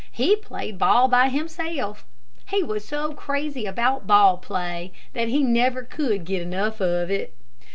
[0.11, 2.07] He played ball by himself.
[2.47, 7.35] He was so crazy about ball play that he could never get enough of it.